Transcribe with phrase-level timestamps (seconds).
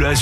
[0.00, 0.14] Bleu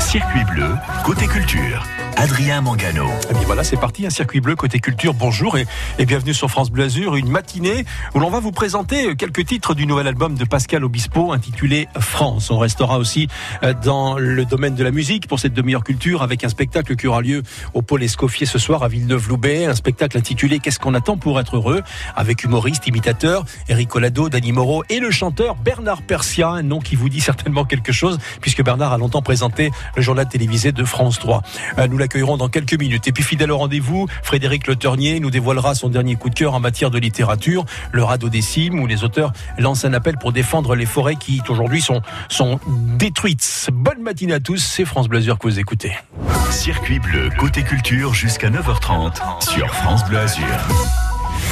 [0.00, 1.86] circuit bleu, côté culture.
[2.20, 3.06] Adrien Mangano.
[3.30, 5.14] Et bien voilà, c'est parti, un circuit bleu côté culture.
[5.14, 5.64] Bonjour et,
[6.04, 9.86] bienvenue sur France Bleu Azur, une matinée où l'on va vous présenter quelques titres du
[9.86, 12.50] nouvel album de Pascal Obispo intitulé France.
[12.50, 13.28] On restera aussi
[13.62, 17.06] euh, dans le domaine de la musique pour cette demi-heure culture avec un spectacle qui
[17.06, 21.16] aura lieu au Pôle Escoffier ce soir à Villeneuve-Loubet, un spectacle intitulé Qu'est-ce qu'on attend
[21.16, 21.80] pour être heureux?
[22.16, 26.96] avec humoriste, imitateur, Eric Colado, Dani Moreau et le chanteur Bernard Persia, un nom qui
[26.96, 31.18] vous dit certainement quelque chose puisque Bernard a longtemps présenté le journal télévisé de France
[31.18, 31.42] 3.
[31.78, 33.06] Euh, nous l'accueillerons dans quelques minutes.
[33.06, 36.54] Et puis fidèle au rendez-vous, Frédéric Le Ternier nous dévoilera son dernier coup de cœur
[36.54, 40.32] en matière de littérature, le radeau des cimes, où les auteurs lancent un appel pour
[40.32, 42.58] défendre les forêts qui aujourd'hui sont, sont
[42.98, 43.68] détruites.
[43.72, 45.92] Bonne matinée à tous, c'est France Blazur que vous écoutez.
[46.50, 50.44] Circuit bleu, côté culture jusqu'à 9h30 sur France Bleu Azur.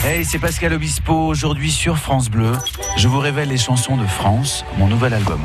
[0.04, 1.14] Hey, c'est Pascal Obispo.
[1.14, 2.52] Aujourd'hui sur France Bleu,
[2.96, 5.40] je vous révèle les chansons de France, mon nouvel album.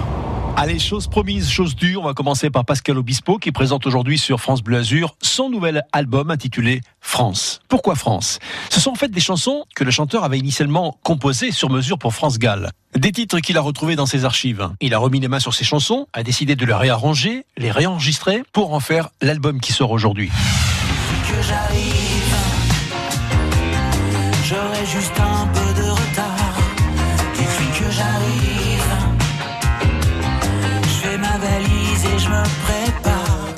[0.56, 2.02] Allez, chose promise, chose dure.
[2.02, 5.84] On va commencer par Pascal Obispo qui présente aujourd'hui sur France Bleu Azur son nouvel
[5.92, 7.60] album intitulé France.
[7.68, 8.40] Pourquoi France?
[8.70, 12.14] Ce sont en fait des chansons que le chanteur avait initialement composées sur mesure pour
[12.14, 12.70] France Gall.
[12.96, 14.70] Des titres qu'il a retrouvés dans ses archives.
[14.80, 18.44] Il a remis les mains sur ses chansons, a décidé de les réarranger, les réenregistrer
[18.54, 20.30] pour en faire l'album qui sort aujourd'hui.
[20.30, 22.36] que j'arrive,
[24.46, 26.54] j'aurai juste un peu de retard.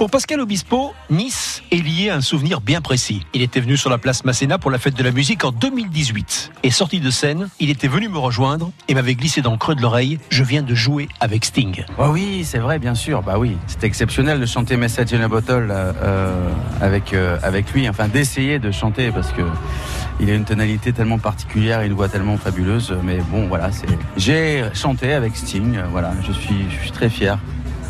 [0.05, 3.25] Pour Pascal Obispo, Nice est lié à un souvenir bien précis.
[3.33, 6.51] Il était venu sur la place Masséna pour la fête de la musique en 2018.
[6.61, 9.73] Et sorti de scène, il était venu me rejoindre et m'avait glissé dans le creux
[9.73, 11.85] de l'oreille Je viens de jouer avec Sting.
[11.97, 13.23] Oh oui, c'est vrai, bien sûr.
[13.23, 16.49] Bah oui, c'était exceptionnel de chanter Message in a Bottle euh, euh,
[16.81, 17.89] avec euh, avec lui.
[17.89, 19.41] Enfin, d'essayer de chanter parce que
[20.19, 22.95] il a une tonalité tellement particulière et une voix tellement fabuleuse.
[23.03, 23.87] Mais bon, voilà, c'est.
[24.17, 25.79] J'ai chanté avec Sting.
[25.89, 27.39] Voilà, je suis je suis très fier.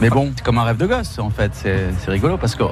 [0.01, 1.51] Mais bon, c'est comme un rêve de gosse en fait.
[1.53, 2.63] C'est rigolo parce que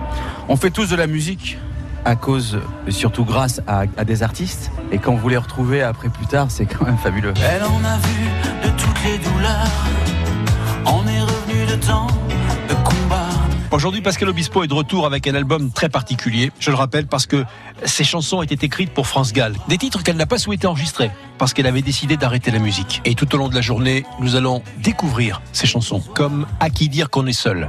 [0.49, 1.57] on fait tous de la musique
[2.05, 4.71] à cause, et surtout grâce à, à des artistes.
[4.91, 7.33] Et quand vous les retrouvez après plus tard, c'est quand même fabuleux.
[7.49, 8.25] Elle en a vu
[8.63, 9.71] de toutes les douleurs.
[10.85, 12.07] On est revenu de temps
[12.67, 13.22] de combat.
[13.73, 16.51] Aujourd'hui, Pascal Obispo est de retour avec un album très particulier.
[16.59, 17.43] Je le rappelle parce que
[17.85, 19.55] ses chansons étaient écrites pour France Gall.
[19.67, 23.01] Des titres qu'elle n'a pas souhaité enregistrer parce qu'elle avait décidé d'arrêter la musique.
[23.03, 26.87] Et tout au long de la journée, nous allons découvrir ces chansons comme À qui
[26.87, 27.67] dire qu'on est seul.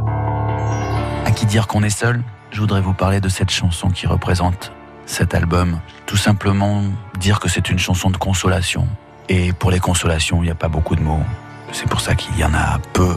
[1.24, 2.22] À qui dire qu'on est seul?
[2.50, 4.72] Je voudrais vous parler de cette chanson qui représente
[5.06, 5.80] cet album.
[6.04, 6.82] Tout simplement
[7.18, 8.86] dire que c'est une chanson de consolation.
[9.30, 11.24] Et pour les consolations, il n'y a pas beaucoup de mots.
[11.72, 13.16] C'est pour ça qu'il y en a peu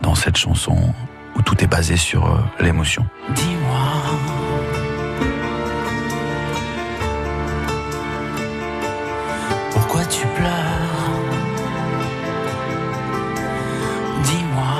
[0.00, 0.94] dans cette chanson
[1.42, 3.06] tout est basé sur euh, l'émotion.
[3.34, 3.78] Dis-moi.
[9.72, 11.10] Pourquoi tu pleures?
[14.24, 14.76] Dis-moi.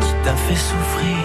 [0.00, 1.19] Qui t'a fait souffrir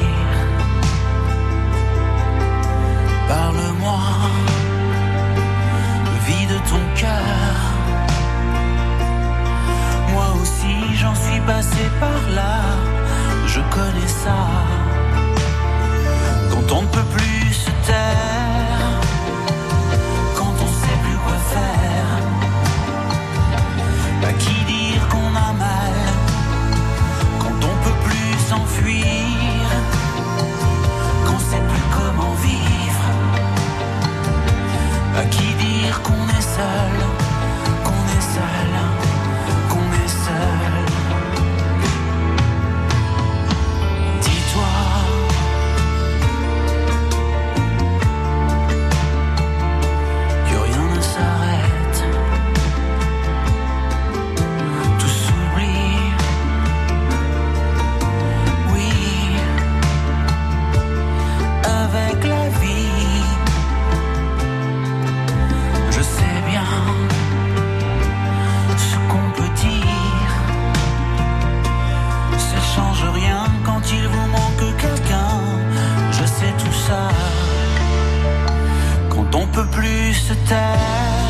[79.56, 81.25] peut plus se taire.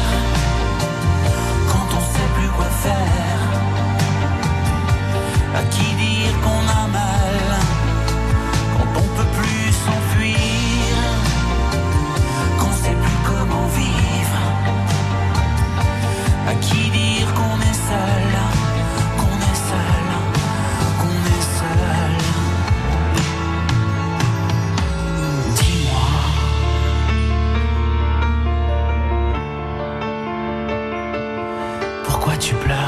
[32.37, 32.84] tu pleures?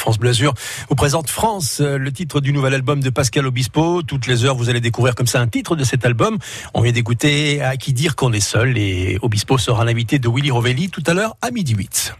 [0.00, 0.54] France Blasure
[0.88, 4.02] vous présente France, euh, le titre du nouvel album de Pascal Obispo.
[4.02, 6.38] Toutes les heures, vous allez découvrir comme ça un titre de cet album.
[6.74, 10.50] On vient d'écouter À qui dire qu'on est seul et Obispo sera l'invité de Willy
[10.50, 12.14] Rovelli tout à l'heure à midi 8.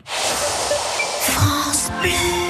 [1.23, 2.50] France Bleu.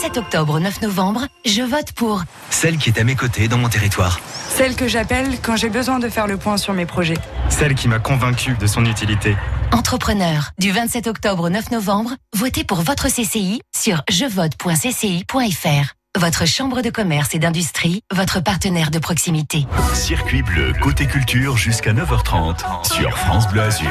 [0.00, 3.48] Du 27 octobre au 9 novembre, je vote pour Celle qui est à mes côtés
[3.48, 4.18] dans mon territoire.
[4.48, 7.18] Celle que j'appelle quand j'ai besoin de faire le point sur mes projets.
[7.50, 9.36] Celle qui m'a convaincu de son utilité.
[9.72, 10.52] Entrepreneur.
[10.58, 15.94] Du 27 octobre au 9 novembre, votez pour votre CCI sur jevote.cci.fr.
[16.18, 19.64] Votre chambre de commerce et d'industrie, votre partenaire de proximité.
[19.94, 23.88] Circuit bleu côté culture jusqu'à 9h30 sur France Bleu Azur.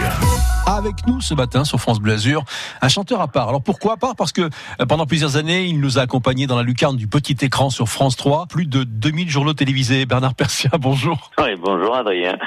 [0.67, 2.43] Avec nous ce matin sur France Bleu Azur,
[2.81, 3.47] un chanteur à part.
[3.47, 6.57] Alors pourquoi à part Parce que euh, pendant plusieurs années, il nous a accompagnés dans
[6.57, 8.47] la lucarne du petit écran sur France 3.
[8.47, 10.05] Plus de 2000 journaux télévisés.
[10.05, 11.31] Bernard Persia, bonjour.
[11.37, 12.37] Oui, bonjour Adrien.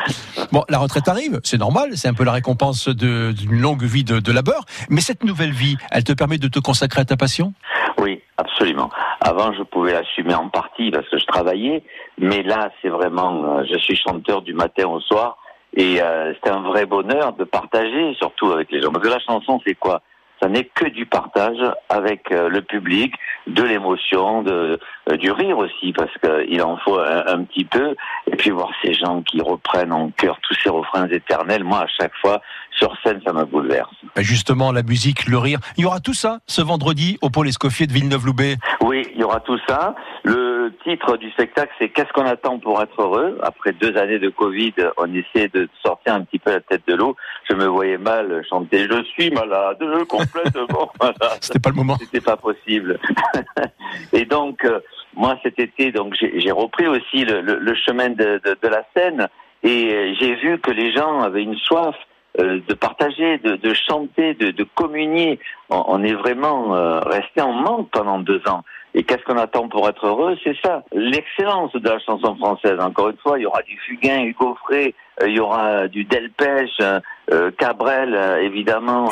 [0.52, 4.20] Bon, la retraite arrive, c'est normal, c'est un peu la récompense d'une longue vie de,
[4.20, 4.66] de labeur.
[4.90, 7.54] Mais cette nouvelle vie, elle te permet de te consacrer à ta passion?
[7.98, 8.90] Oui, absolument.
[9.20, 11.82] Avant, je pouvais assumer en partie parce que je travaillais,
[12.18, 15.38] mais là, c'est vraiment, euh, je suis chanteur du matin au soir
[15.74, 18.92] et euh, c'est un vrai bonheur de partager, surtout avec les gens.
[18.92, 20.02] Parce que la chanson, c'est quoi?
[20.40, 23.14] Ça n'est que du partage avec euh, le public,
[23.46, 24.80] de l'émotion, de
[25.18, 27.94] du rire aussi, parce qu'il en faut un, un petit peu.
[28.26, 31.64] Et puis voir ces gens qui reprennent en cœur tous ces refrains éternels.
[31.64, 32.40] Moi, à chaque fois,
[32.76, 33.94] sur scène, ça me bouleverse.
[34.16, 35.58] Ben, Justement, la musique, le rire.
[35.76, 38.56] Il y aura tout ça ce vendredi au pôle Escoffier de Villeneuve-Loubet.
[38.80, 39.94] Oui, il y aura tout ça.
[40.24, 43.38] Le titre du spectacle, c'est Qu'est-ce qu'on attend pour être heureux?
[43.42, 46.94] Après deux années de Covid, on essaie de sortir un petit peu la tête de
[46.94, 47.16] l'eau.
[47.48, 49.78] Je me voyais mal chanter Je suis malade,
[50.08, 51.38] complètement malade.
[51.40, 51.96] C'était pas le moment.
[51.98, 52.98] C'était pas possible.
[54.12, 54.80] Et donc, euh,
[55.14, 58.82] moi, cet été, donc j'ai repris aussi le, le- le chemin de, de- de la
[58.96, 59.28] scène
[59.62, 61.94] et euh, j'ai vu que les gens avaient une soif
[62.40, 65.38] euh, de partager, de, de chanter, de, communier.
[65.68, 68.64] On, on est vraiment euh, resté en manque pendant deux ans.
[68.94, 70.36] Et qu'est-ce qu'on attend pour être heureux?
[70.44, 72.78] C'est ça, l'excellence de la chanson française.
[72.80, 76.04] Encore une fois, il y aura du Fugain, Hugo Frey, euh, il y aura du
[76.04, 79.10] Delpech, euh, Cabrel, euh, évidemment.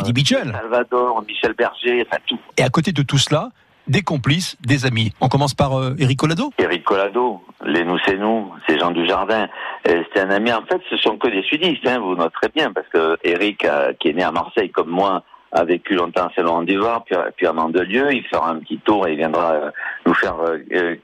[0.53, 2.39] Salvador, Michel Berger, enfin tout.
[2.59, 3.49] Et à côté de tout cela,
[3.91, 5.13] des complices, des amis.
[5.21, 6.51] On commence par euh, Eric Collado.
[6.59, 9.49] Eric Collado, les nous c'est nous, ces gens du jardin.
[9.89, 10.53] Euh, C'est un ami.
[10.53, 11.87] En fait, ce sont que des sudistes.
[11.87, 15.25] Hein, vous noterez bien parce que Eric, euh, qui est né à Marseille comme moi,
[15.53, 18.13] a vécu longtemps à Saint-Laurent du Var, puis, puis à Mandelieu.
[18.13, 19.71] Il fera un petit tour et il viendra euh,
[20.07, 20.37] nous faire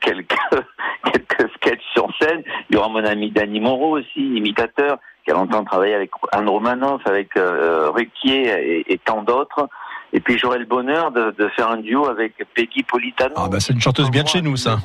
[0.01, 0.39] quelques
[1.13, 2.45] quelques sketchs sur scène.
[2.71, 6.49] Il y aura mon ami Danny Moreau aussi, imitateur, qui a longtemps travaillé avec Anne
[6.49, 9.69] Romanoff, avec Ruquier et, et tant d'autres.
[10.17, 13.35] Et puis j'aurai le bonheur de, de faire un duo avec Peggy Politano.
[13.37, 14.79] Ah bah c'est une chanteuse bien de chez nous ça.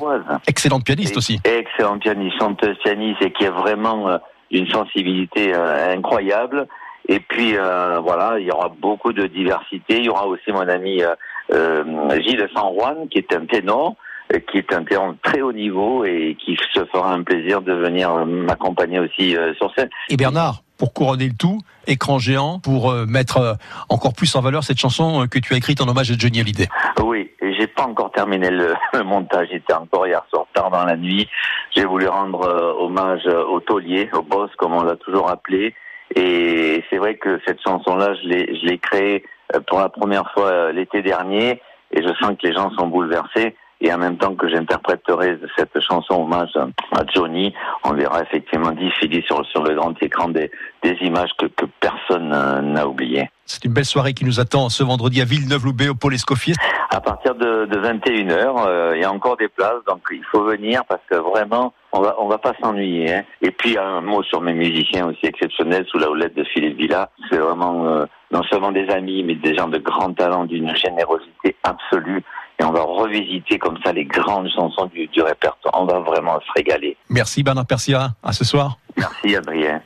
[0.46, 1.40] Excellente pianiste aussi.
[1.42, 4.18] Excellent pianiste, chanteuse pianiste et qui a vraiment euh,
[4.50, 6.68] une sensibilité euh, incroyable.
[7.08, 9.96] Et puis euh, voilà, il y aura beaucoup de diversité.
[10.00, 11.14] Il y aura aussi mon ami euh,
[11.54, 13.94] euh, Gilles San Juan qui est un ténor,
[14.34, 17.62] euh, qui est un ténor de très haut niveau et qui se fera un plaisir
[17.62, 19.88] de venir m'accompagner aussi sur scène.
[20.10, 23.54] Et Bernard, pour couronner le tout, écran géant, pour euh, mettre euh,
[23.88, 26.40] encore plus en valeur cette chanson euh, que tu as écrite en hommage à Johnny
[26.40, 26.66] Hallyday.
[27.00, 28.74] Oui, j'ai pas encore terminé le,
[29.04, 29.46] montage.
[29.52, 31.28] J'étais encore hier soir tard dans la nuit.
[31.70, 35.72] J'ai voulu rendre hommage au taulier, au boss, comme on l'a toujours appelé.
[36.16, 39.22] Et c'est vrai que cette chanson-là, je l'ai, je l'ai créée
[39.68, 41.62] pour la première fois l'été dernier.
[41.92, 43.54] Et je sens que les gens sont bouleversés.
[43.84, 49.24] Et en même temps que j'interpréterai cette chanson hommage à Johnny, on verra effectivement défiler
[49.26, 50.52] sur, sur le grand écran des,
[50.84, 53.28] des images que, que personne euh, n'a oubliées.
[53.44, 56.54] C'est une belle soirée qui nous attend ce vendredi à Villeneuve-Loubet au pôle Escoffier.
[56.90, 60.44] À partir de, de 21h, euh, il y a encore des places, donc il faut
[60.44, 63.12] venir parce que vraiment, on va, on va pas s'ennuyer.
[63.12, 63.24] Hein.
[63.40, 67.10] Et puis un mot sur mes musiciens aussi exceptionnels sous la houlette de Philippe Villa.
[67.28, 71.56] C'est vraiment euh, non seulement des amis, mais des gens de grand talent, d'une générosité
[71.64, 72.22] absolue.
[72.62, 75.74] Et on va revisiter comme ça les grandes chansons du, du répertoire.
[75.76, 76.96] On va vraiment se régaler.
[77.08, 78.78] Merci Bernard Persia, à ce soir.
[78.96, 79.82] Merci Adrien.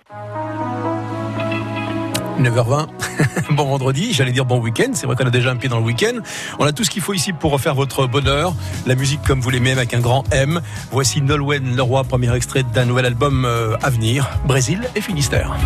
[2.38, 2.88] 9h20.
[3.52, 4.90] bon vendredi, j'allais dire bon week-end.
[4.92, 6.20] C'est vrai qu'on a déjà un pied dans le week-end.
[6.58, 8.52] On a tout ce qu'il faut ici pour refaire votre bonheur.
[8.86, 10.60] La musique comme vous l'aimez avec un grand M.
[10.90, 14.28] Voici Nolwenn Leroy, premier extrait d'un nouvel album euh, à venir.
[14.44, 15.56] Brésil et Finistère.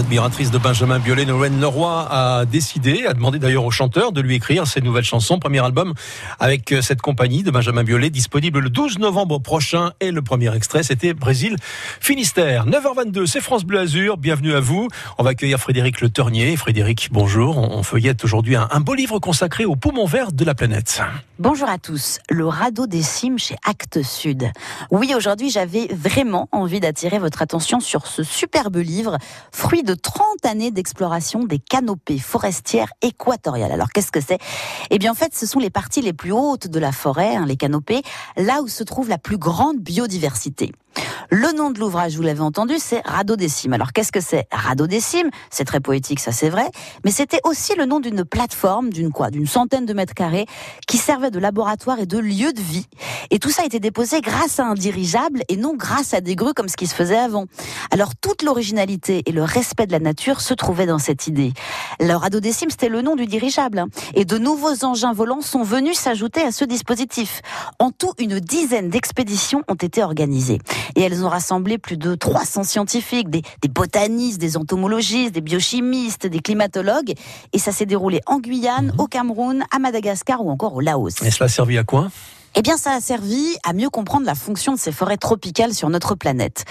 [0.00, 4.34] Admiratrice de Benjamin Biolay, Nolwenn Leroy a décidé, a demandé d'ailleurs au chanteur de lui
[4.34, 5.38] écrire ses nouvelles chansons.
[5.38, 5.92] Premier album
[6.38, 9.92] avec euh, cette compagnie de Benjamin Biolay, disponible le 12 novembre prochain.
[10.00, 11.56] Et le premier extrait, c'était Brésil
[12.00, 12.66] Finistère.
[12.66, 14.16] 9h22, c'est France Bleu Azur.
[14.16, 14.88] Bienvenue à vous.
[15.18, 16.56] On va accueillir Frédéric Le Ternier.
[16.56, 17.58] Frédéric, bonjour.
[17.58, 21.02] On feuillette aujourd'hui un beau livre consacré aux poumons verts de la planète.
[21.40, 24.52] Bonjour à tous, le radeau des cimes chez Actes Sud.
[24.90, 29.16] Oui, aujourd'hui j'avais vraiment envie d'attirer votre attention sur ce superbe livre,
[29.50, 33.72] fruit de 30 années d'exploration des canopées forestières équatoriales.
[33.72, 34.38] Alors qu'est-ce que c'est?
[34.90, 37.46] Eh bien en fait ce sont les parties les plus hautes de la forêt, hein,
[37.46, 38.02] les canopées,
[38.36, 40.72] là où se trouve la plus grande biodiversité.
[41.30, 43.02] Le nom de l'ouvrage, vous l'avez entendu, c'est
[43.48, 43.72] Cimes.
[43.72, 44.48] Alors qu'est-ce que c'est
[45.00, 46.68] Cimes C'est très poétique, ça c'est vrai,
[47.04, 50.46] mais c'était aussi le nom d'une plateforme, d'une quoi, d'une centaine de mètres carrés,
[50.88, 52.86] qui servait de laboratoire et de lieu de vie.
[53.30, 56.34] Et tout ça a été déposé grâce à un dirigeable et non grâce à des
[56.34, 57.46] grues comme ce qui se faisait avant.
[57.92, 61.52] Alors toute l'originalité et le respect de la nature se trouvaient dans cette idée.
[62.00, 63.88] Le Cimes, c'était le nom du dirigeable, hein.
[64.14, 67.42] et de nouveaux engins volants sont venus s'ajouter à ce dispositif.
[67.78, 70.58] En tout, une dizaine d'expéditions ont été organisées.
[70.96, 76.26] Et elles ont rassemblé plus de 300 scientifiques, des, des botanistes, des entomologistes, des biochimistes,
[76.26, 77.14] des climatologues.
[77.52, 81.22] Et ça s'est déroulé en Guyane, au Cameroun, à Madagascar ou encore au Laos.
[81.22, 82.08] Et cela a servi à quoi?
[82.56, 85.88] Eh bien, ça a servi à mieux comprendre la fonction de ces forêts tropicales sur
[85.88, 86.64] notre planète.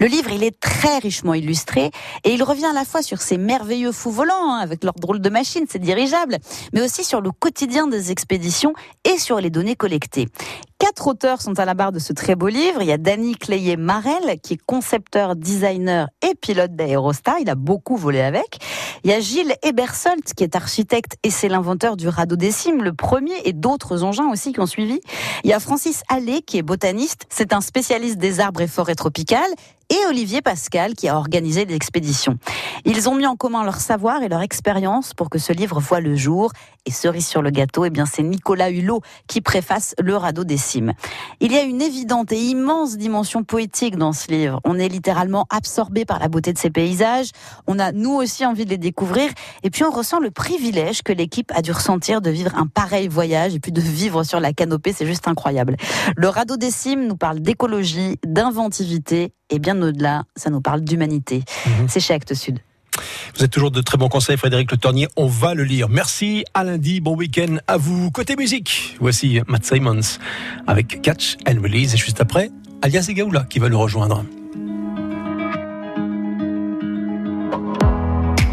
[0.00, 1.90] Le livre, il est très richement illustré
[2.24, 5.20] et il revient à la fois sur ces merveilleux fous volants hein, avec leurs drôles
[5.20, 6.38] de machines, ces dirigeables,
[6.72, 8.72] mais aussi sur le quotidien des expéditions
[9.04, 10.28] et sur les données collectées.
[10.78, 12.82] Quatre auteurs sont à la barre de ce très beau livre.
[12.82, 17.36] Il y a Danny Clayet-Marel, qui est concepteur, designer et pilote d'Aerostar.
[17.40, 18.58] Il a beaucoup volé avec.
[19.02, 22.82] Il y a Gilles Ebersolt, qui est architecte et c'est l'inventeur du radeau des cimes,
[22.82, 25.00] le premier, et d'autres engins aussi qui ont suivi.
[25.44, 27.24] Il y a Francis Allais, qui est botaniste.
[27.30, 29.40] C'est un spécialiste des arbres et forêts tropicales
[29.90, 32.38] et Olivier Pascal qui a organisé l'expédition.
[32.84, 36.00] Ils ont mis en commun leur savoir et leur expérience pour que ce livre voit
[36.00, 36.52] le jour.
[36.86, 40.56] Et cerise sur le gâteau, eh bien c'est Nicolas Hulot qui préface le radeau des
[40.56, 40.92] cimes.
[41.40, 44.60] Il y a une évidente et immense dimension poétique dans ce livre.
[44.64, 47.30] On est littéralement absorbé par la beauté de ces paysages.
[47.66, 49.30] On a nous aussi envie de les découvrir.
[49.64, 53.08] Et puis on ressent le privilège que l'équipe a dû ressentir de vivre un pareil
[53.08, 54.92] voyage et puis de vivre sur la canopée.
[54.92, 55.76] C'est juste incroyable.
[56.16, 61.42] Le radeau des cimes nous parle d'écologie, d'inventivité et bien au-delà, ça nous parle d'humanité.
[61.88, 62.60] C'est chez Actes Sud.
[63.36, 65.08] Vous êtes toujours de très bons conseils, Frédéric Le Tornier.
[65.16, 65.88] On va le lire.
[65.88, 66.44] Merci.
[66.54, 67.00] À lundi.
[67.00, 68.10] Bon week-end à vous.
[68.10, 70.18] Côté musique, voici Matt Simons
[70.66, 71.94] avec Catch and Release.
[71.94, 72.50] Et juste après,
[72.82, 74.24] Alias Egaoula qui va le rejoindre.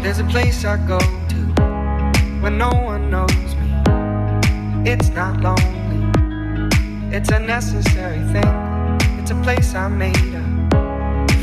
[0.02, 1.62] There's a place I go to
[2.42, 3.70] when no one knows me.
[4.86, 6.10] It's not lonely,
[7.10, 8.44] it's a necessary thing.
[9.18, 10.53] It's a place I made up.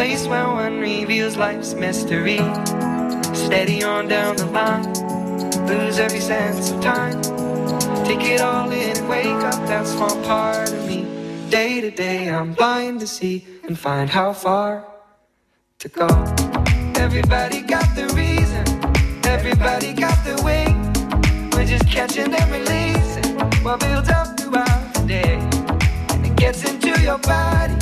[0.00, 2.38] place where one reveals life's mystery.
[3.34, 4.86] Steady on down the line
[5.68, 7.20] lose every sense of time.
[8.06, 11.04] Take it all in wake up that small part of me.
[11.50, 14.86] Day to day, I'm blind to see and find how far
[15.80, 16.08] to go.
[16.96, 18.64] Everybody got the reason,
[19.26, 20.64] everybody got the way.
[21.52, 25.36] We're just catching and releasing what builds up throughout the day.
[26.14, 27.74] And it gets into your body,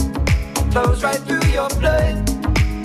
[0.72, 2.28] flows right through your blood.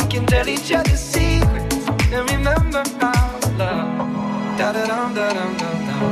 [0.02, 4.58] We can tell each other secrets and remember how love.
[4.58, 6.04] Da da dum da dum dum dum.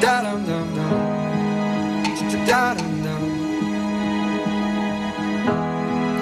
[0.00, 0.92] Da dum dum dum.
[2.46, 3.22] Da dum dum.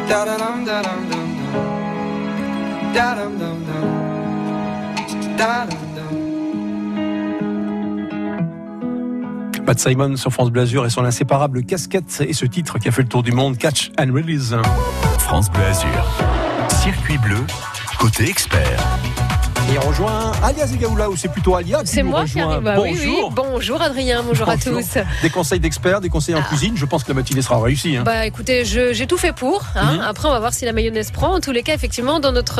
[0.08, 1.52] Da da dum da dum dum dum.
[2.94, 5.36] Da dum dum dum.
[5.36, 5.91] Da dum
[9.66, 13.02] Matt Simon sur France Blasure et son inséparable casquette et ce titre qui a fait
[13.02, 14.54] le tour du monde, Catch and Release.
[15.18, 15.88] France Bleu Azur.
[16.82, 17.36] Circuit bleu,
[17.98, 18.80] côté expert.
[19.72, 22.52] Et on rejoint Alias Egaoula, ou c'est plutôt Alia qui C'est moi qui rejoint.
[22.54, 22.64] arrive.
[22.64, 23.06] Bah oui, oui.
[23.06, 23.30] Bonjour.
[23.30, 24.80] Bonjour Adrien, bonjour, à Bonjour.
[24.82, 24.98] tous.
[25.22, 26.48] Des conseils d'experts, des conseils en Ah.
[26.48, 26.76] cuisine.
[26.76, 27.96] Je pense que la matinée sera réussie.
[27.96, 28.02] hein.
[28.04, 29.62] Bah écoutez, j'ai tout fait pour.
[29.76, 29.94] hein.
[29.94, 30.00] Mhm.
[30.00, 31.32] Après, on va voir si la mayonnaise prend.
[31.36, 32.58] En tous les cas, effectivement, dans notre